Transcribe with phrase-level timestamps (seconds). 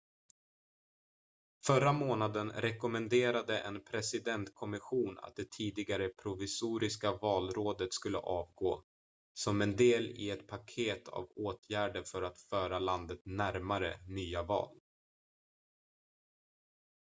[1.65, 8.83] förra månaden rekommenderade en presidentkommission att det tidigare provisoriska valrådet skulle avgå
[9.33, 14.81] som en del i ett paket av åtgärder för att föra landet närmare nya val